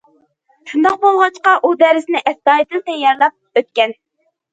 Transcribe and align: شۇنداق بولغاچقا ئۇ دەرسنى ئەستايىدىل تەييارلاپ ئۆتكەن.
شۇنداق 0.69 0.95
بولغاچقا 1.03 1.53
ئۇ 1.61 1.69
دەرسنى 1.83 2.21
ئەستايىدىل 2.31 2.81
تەييارلاپ 2.89 3.61
ئۆتكەن. 3.63 3.95